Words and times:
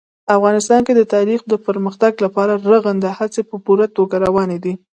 افغانستان 0.35 0.81
کې 0.87 0.93
د 0.95 1.01
تاریخ 1.13 1.39
د 1.47 1.53
پرمختګ 1.67 2.11
لپاره 2.25 2.53
رغنده 2.69 3.09
هڅې 3.19 3.41
په 3.49 3.55
پوره 3.65 3.87
توګه 3.97 4.15
روانې 4.25 4.57
دي. 4.63 4.73